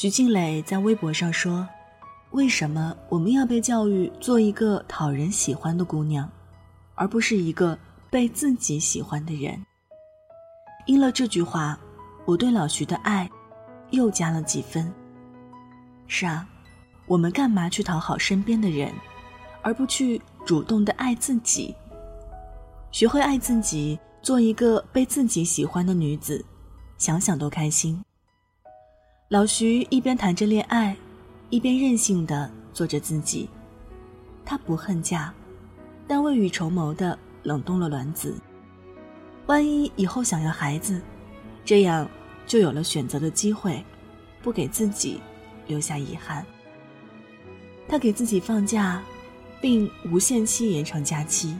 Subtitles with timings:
[0.00, 1.68] 徐静蕾在微博上说
[2.30, 6.30] ：“为什么我们要被教育做一个讨人喜欢的姑娘，
[6.94, 7.76] 而不是一个
[8.08, 9.60] 被自己喜欢的人？”
[10.86, 11.76] 应了这句话，
[12.26, 13.28] 我对老徐的爱
[13.90, 14.88] 又加了几分。
[16.06, 16.48] 是啊，
[17.08, 18.94] 我们干嘛去讨好身边的人，
[19.62, 21.74] 而不去主动的爱自己？
[22.92, 26.44] 学会爱自己，做一个被自己喜欢的女子，
[26.98, 28.00] 想想都开心。
[29.28, 30.96] 老徐一边谈着恋爱，
[31.50, 33.46] 一边任性的做着自己。
[34.42, 35.30] 他不恨嫁，
[36.06, 38.34] 但未雨绸缪的冷冻了卵子。
[39.44, 40.98] 万一以后想要孩子，
[41.62, 42.08] 这样
[42.46, 43.84] 就有了选择的机会，
[44.40, 45.20] 不给自己
[45.66, 46.42] 留下遗憾。
[47.86, 49.02] 他给自己放假，
[49.60, 51.54] 并无限期延长假期。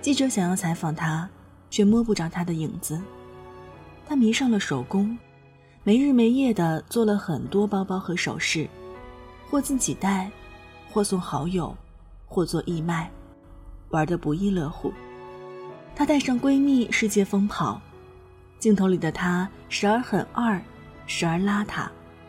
[0.00, 1.30] 记者想要采访他，
[1.70, 3.00] 却摸不着他的影子。
[4.04, 5.16] 他迷上了手工。
[5.88, 8.68] 没日没夜的做了很多包包和首饰，
[9.48, 10.30] 或自己戴，
[10.92, 11.74] 或送好友，
[12.26, 13.10] 或做义卖，
[13.88, 14.92] 玩得不亦乐乎。
[15.96, 17.80] 她带上闺蜜世界疯跑，
[18.58, 20.60] 镜头里的她时而很二，
[21.06, 21.88] 时而邋遢，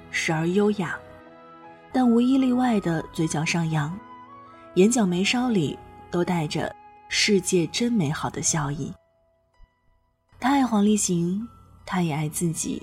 [0.09, 0.97] 时而优雅，
[1.91, 3.93] 但无一例外的嘴角上扬，
[4.75, 5.77] 眼角眉梢里
[6.09, 6.73] 都带着
[7.09, 8.93] “世界真美好”的笑意。
[10.39, 11.45] 她爱黄立行，
[11.85, 12.81] 她也爱自己。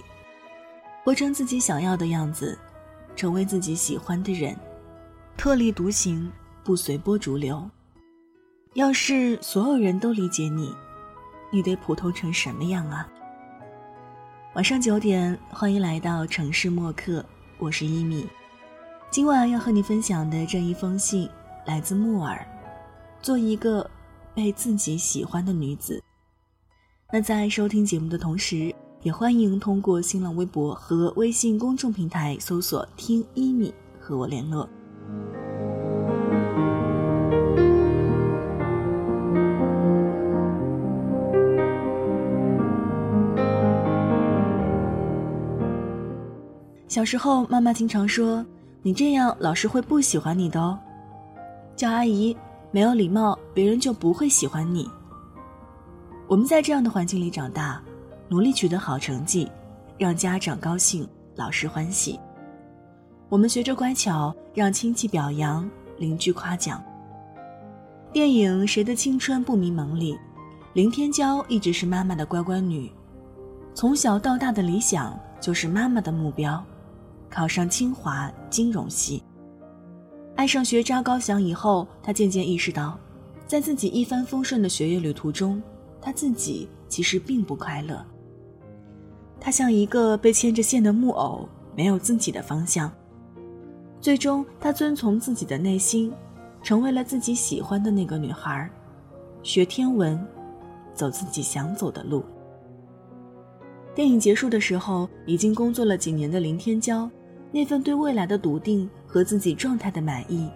[1.07, 2.59] 活成自己想要的样子，
[3.15, 4.57] 成为自己喜欢的人，
[5.37, 6.29] 特立独行，
[6.65, 7.65] 不随波逐流。
[8.75, 10.75] 要是所有人都理解你，
[11.53, 13.09] 你得普通成什么样啊？
[14.57, 17.25] 晚上九点，欢迎来到城市默客，
[17.59, 18.29] 我是一米。
[19.09, 21.31] 今晚要和你分享的这一封信
[21.67, 22.45] 来自木耳，
[23.23, 23.89] 做一个
[24.35, 26.03] 被自己喜欢的女子。
[27.13, 28.75] 那在收听节目的同时。
[29.07, 34.69] 也欢迎通过新浪微博和微信公众平台搜索“听一米”和我联络。
[46.89, 48.45] 小时候，妈妈经常说
[48.83, 50.77] ：“你这样，老师会不喜欢你的哦。”
[51.77, 52.37] 叫阿姨
[52.73, 54.91] 没有礼貌，别人就不会喜欢你。
[56.27, 57.81] 我们在这样的环境里长大。
[58.29, 59.51] 努力取得好成绩，
[59.97, 62.19] 让家长高兴，老师欢喜。
[63.29, 66.83] 我们学着乖巧，让亲戚表扬，邻居夸奖。
[68.13, 70.19] 电影《谁的青春不迷茫》里，
[70.73, 72.91] 林天骄一直是妈妈的乖乖女，
[73.75, 76.63] 从小到大的理想就是妈妈的目标，
[77.29, 79.23] 考上清华金融系。
[80.35, 82.99] 爱上学渣高翔以后，他渐渐意识到，
[83.47, 85.63] 在自己一帆风顺的学业旅途中，
[86.01, 88.05] 他自己其实并不快乐。
[89.41, 92.91] 她像一个被牵着线的木偶，没有自己的方向。
[94.01, 96.13] 最终，她遵从自己的内心，
[96.63, 98.69] 成为了自己喜欢的那个女孩，
[99.43, 100.19] 学天文，
[100.95, 102.25] 走自己想走的路。
[103.95, 107.09] 电影结束的时候，已经工作了几年的林天骄，
[107.51, 110.51] 那份对未来的笃定和自己状态的满意，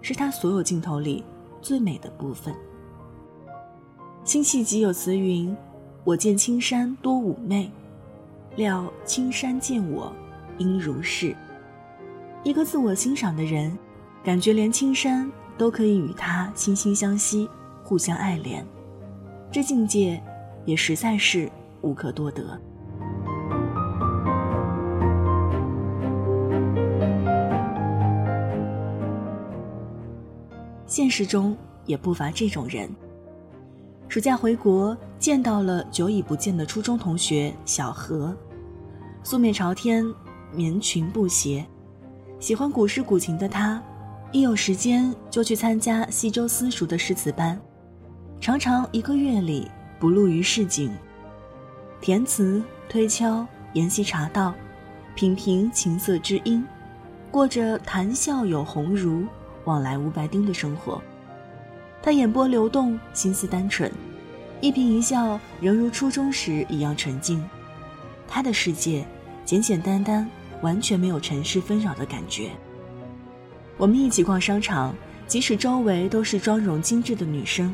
[0.00, 1.24] 是他所有镜头里
[1.60, 2.54] 最美的部分。
[4.24, 5.56] 辛弃疾有词云
[6.04, 7.70] ：“我见青山多妩媚。”
[8.56, 10.12] 料青山见我，
[10.58, 11.36] 应如是。
[12.42, 13.76] 一个自我欣赏的人，
[14.24, 17.48] 感觉连青山都可以与他惺惺相惜，
[17.82, 18.64] 互相爱怜，
[19.50, 20.22] 这境界
[20.64, 21.50] 也实在是
[21.82, 22.58] 无可多得。
[30.86, 32.88] 现实中也不乏这种人。
[34.08, 38.34] 暑假回国，见到了久已不见的初中同学小何。
[39.28, 40.06] 素面朝天，
[40.52, 41.66] 棉裙布鞋，
[42.38, 43.82] 喜欢古诗古琴的他，
[44.30, 47.60] 一有时间就去参加西周私塾的诗词班，
[48.40, 49.68] 常常一个月里
[49.98, 50.92] 不露于市井，
[52.00, 54.54] 填词、推敲、研习茶道，
[55.16, 56.64] 品评琴瑟之音，
[57.28, 59.26] 过着谈笑有鸿儒，
[59.64, 61.02] 往来无白丁的生活。
[62.00, 63.90] 他眼波流动，心思单纯，
[64.60, 67.44] 一颦一笑仍如初中时一样纯净。
[68.28, 69.04] 他的世界。
[69.46, 70.28] 简简单单，
[70.60, 72.50] 完全没有尘世纷扰的感觉。
[73.76, 74.92] 我们一起逛商场，
[75.28, 77.72] 即使周围都是妆容精致的女生，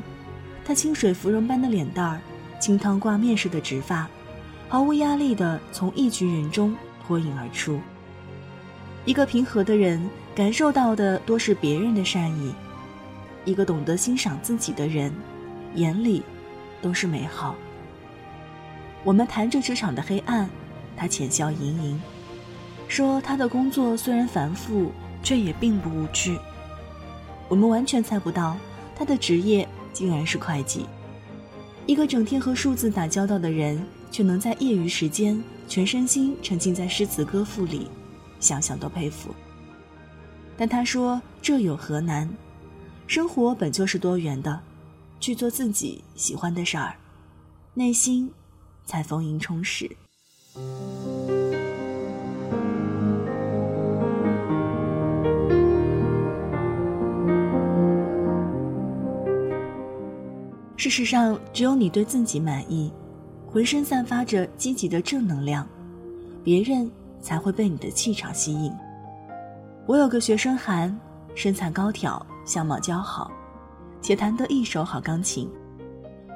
[0.66, 2.20] 她清水芙蓉般的脸蛋儿，
[2.60, 4.06] 清汤挂面似的直发，
[4.68, 6.76] 毫无压力地从一群人中
[7.06, 7.80] 脱颖而出。
[9.06, 12.52] 一个平和的人，感受到的多是别人的善意；
[13.46, 15.10] 一个懂得欣赏自己的人，
[15.74, 16.22] 眼里
[16.82, 17.54] 都是美好。
[19.04, 20.50] 我们谈着职场的黑暗。
[21.02, 22.00] 他浅笑盈盈，
[22.86, 26.38] 说他的工作虽然繁复，却也并不无趣。
[27.48, 28.56] 我们完全猜不到
[28.94, 30.86] 他的职业竟然是会计。
[31.86, 37.88] 一个整天和数字打交道的人，却能在业余时间全身心沉浸在诗词歌赋里，
[38.38, 39.34] 想想都佩服。
[40.56, 42.30] 但他说：“这有何难？
[43.08, 44.60] 生活本就是多元的，
[45.18, 46.94] 去做自己喜欢的事儿，
[47.74, 48.30] 内心
[48.86, 49.90] 才丰盈充实。”
[50.54, 50.60] 事
[60.90, 62.92] 实上，只有你对自己满意，
[63.46, 65.66] 浑身散发着积极的正能量，
[66.44, 66.90] 别人
[67.20, 68.70] 才会被你的气场吸引。
[69.86, 70.94] 我有个学生韩，
[71.34, 73.30] 身材高挑，相貌姣好，
[74.02, 75.50] 且弹得一手好钢琴，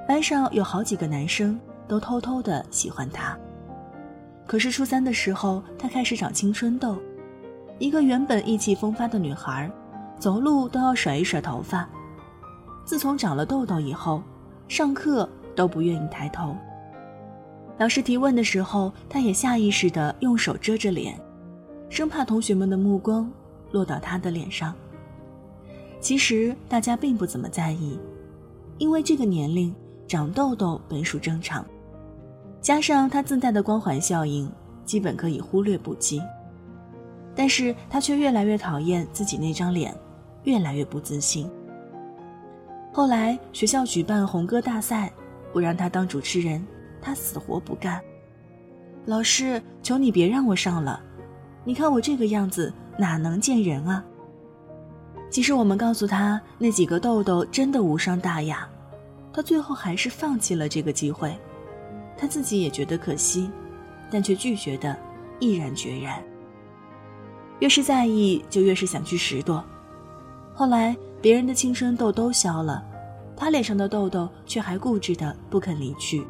[0.09, 3.37] 班上有好几个男生都偷偷的喜欢他。
[4.47, 6.97] 可是初三的时候，他开始长青春痘，
[7.79, 9.71] 一个原本意气风发的女孩，
[10.19, 11.89] 走路都要甩一甩头发。
[12.85, 14.23] 自从长了痘痘以后，
[14.69, 16.57] 上课都不愿意抬头。
[17.79, 21.21] 老师提问的时候，他也下意识地用手遮着脸，
[21.91, 23.29] 生怕同学们的目光
[23.73, 24.73] 落到他的脸上。
[26.01, 27.99] 其实大家并不怎么在意，
[28.79, 29.75] 因为这个年龄
[30.07, 31.67] 长痘痘本属正常，
[32.67, 34.51] 加上他自带的光环效应，
[34.85, 36.21] 基本可以忽略不计。
[37.33, 39.97] 但是他却越来越讨厌自己那张脸，
[40.43, 41.49] 越来越不自信。
[42.93, 45.13] 后来学校举办红歌大赛，
[45.53, 46.67] 不让他当主持人，
[47.01, 48.01] 他死活不干。
[49.05, 51.01] 老师，求你别让我上了，
[51.63, 54.05] 你看我这个样子哪能见人啊？
[55.31, 58.69] 其实我们告诉他那几个痘痘真的无伤大雅，
[59.33, 61.33] 他最后还是放弃了这个机会。
[62.17, 63.51] 他自己也觉得可惜，
[64.11, 64.97] 但却拒绝的
[65.39, 66.23] 毅然决然。
[67.61, 69.63] 越是在意，就越是想去拾掇。
[70.55, 70.97] 后来。
[71.23, 72.85] 别人的青春痘都消了，
[73.35, 76.25] 他脸上的痘痘却还固执的不肯离去。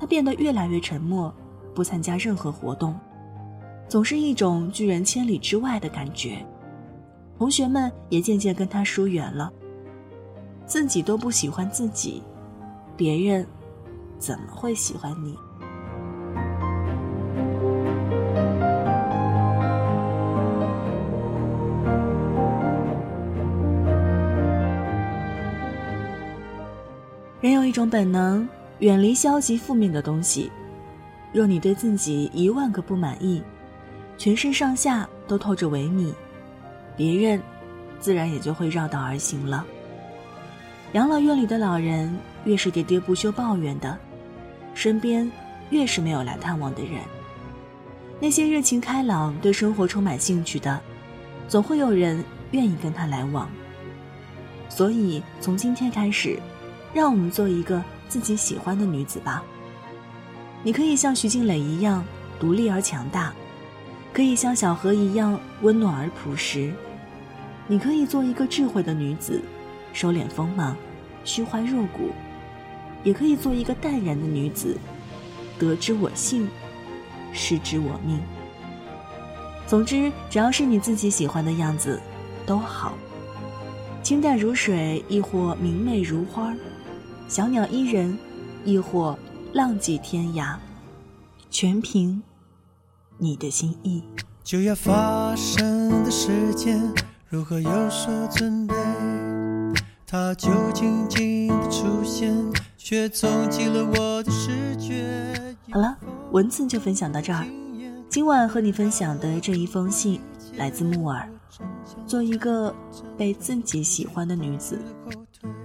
[0.00, 1.32] 他变得越来越沉默，
[1.74, 2.98] 不参加任何活动，
[3.86, 6.44] 总是一种拒人千里之外的感觉。
[7.38, 9.52] 同学们也渐渐跟他疏远了。
[10.66, 12.22] 自己都不喜欢自己，
[12.96, 13.46] 别人
[14.18, 15.38] 怎么会喜欢你？
[27.40, 30.50] 人有一种本能，远离消极负面的东西。
[31.30, 33.42] 若你对自己一万个不满意，
[34.16, 36.10] 全身上下都透着萎靡，
[36.96, 37.42] 别人
[38.00, 39.66] 自然也就会绕道而行了。
[40.92, 43.98] 养老院里的老人越是喋喋不休抱怨的，
[44.74, 45.30] 身边
[45.70, 47.00] 越是没有来探望的人。
[48.20, 50.80] 那些热情开朗、对生活充满兴趣的，
[51.48, 53.48] 总会有人愿意跟他来往。
[54.68, 56.38] 所以从今天开始。
[56.94, 59.42] 让我们做一个自己喜欢的女子吧。
[60.62, 62.04] 你可以像徐静蕾一样
[62.38, 63.34] 独立而强大，
[64.12, 66.72] 可以像小何一样温暖而朴实。
[67.66, 69.42] 你可以做一个智慧的女子，
[69.92, 70.76] 收敛锋芒，
[71.24, 72.12] 虚怀若谷；
[73.04, 74.76] 也可以做一个淡然的女子，
[75.58, 76.48] 得之我幸，
[77.32, 78.18] 失之我命。
[79.66, 82.00] 总之，只要是你自己喜欢的样子，
[82.44, 82.94] 都好。
[84.02, 86.54] 清淡如水，亦或明媚如花。
[87.28, 88.18] 小鸟依人，
[88.64, 89.18] 亦或
[89.52, 90.56] 浪迹天涯，
[91.50, 92.22] 全凭
[93.16, 94.02] 你的心意。
[94.42, 96.92] 就要发生的时间，
[97.30, 98.74] 如何有所准备？
[100.06, 102.30] 它就静静的出现，
[102.84, 105.56] 却冲击了我的视觉。
[105.70, 105.96] 好了，
[106.32, 107.42] 文字就分享到这儿。
[108.10, 110.20] 今晚和你分享的这一封信，
[110.56, 111.26] 来自木耳。
[112.06, 112.74] 做一个
[113.16, 114.78] 被自己喜欢的女子。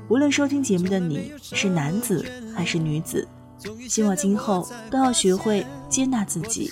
[0.07, 3.27] 无论收听节目的你是男子还是女子，
[3.89, 6.71] 希望今后都要学会接纳自己，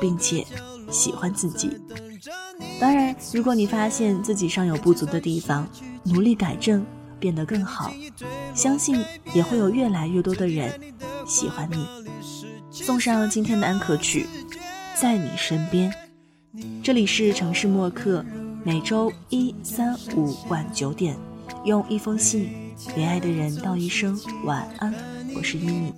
[0.00, 0.42] 并且
[0.90, 1.78] 喜欢自己。
[2.80, 5.68] 当然，如果你发现自己尚有不足的地方，
[6.04, 6.82] 努力改正，
[7.22, 7.94] 变得更好，
[8.52, 9.00] 相信
[9.32, 10.72] 也会有越来越多的人
[11.24, 11.86] 喜欢你。
[12.72, 14.26] 送上今天的安可曲，
[15.00, 15.94] 在你身边。
[16.82, 18.24] 这里是城市默客，
[18.64, 21.16] 每周一、三、五晚九点，
[21.64, 22.50] 用一封信。
[22.96, 24.92] 给爱的人道一声晚安，
[25.36, 25.94] 我是依米。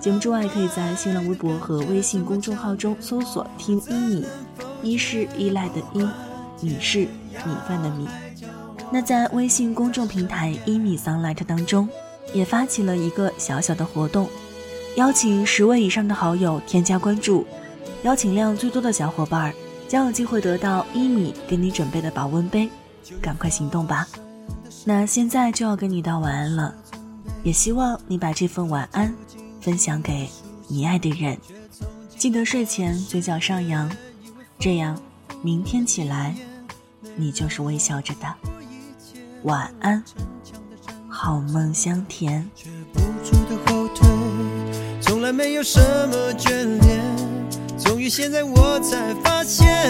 [0.00, 4.24] 节目之外，可以在新浪微博和微信公众号中搜索“听依米”，
[4.82, 6.08] 一是依赖的依，
[6.62, 8.08] 米是米饭的米。
[8.90, 11.88] 那在微信公众平台“一米 sunlight” 当中，
[12.32, 14.28] 也发起了一个小小的活动，
[14.96, 17.44] 邀请十位以上的好友添加关注，
[18.04, 19.52] 邀请量最多的小伙伴
[19.88, 22.68] 将有机会得到一米给你准备的保温杯，
[23.20, 24.06] 赶快行动吧！
[24.84, 26.74] 那现在就要跟你道晚安了，
[27.42, 29.12] 也希望你把这份晚安
[29.60, 30.28] 分享给
[30.68, 31.36] 你爱的人，
[32.16, 33.90] 记得睡前嘴角上扬，
[34.60, 34.96] 这样
[35.42, 36.34] 明天起来
[37.16, 38.55] 你就是微笑着的。
[39.46, 40.02] 晚安，
[41.08, 42.44] 好梦香甜。
[45.00, 46.50] 从来没有什么眷
[46.80, 47.00] 恋，
[47.78, 49.86] 终于现在我才发现，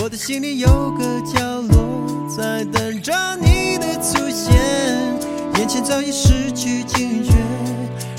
[0.00, 4.54] 我的心里有个角落在等着你的出现。
[5.56, 7.32] 眼前早已失去警觉，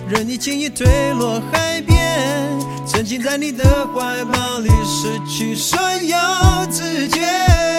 [0.10, 3.64] 任你轻易坠落海边，沉浸在你的
[3.96, 6.18] 怀抱里，失去所有
[6.70, 7.79] 知觉。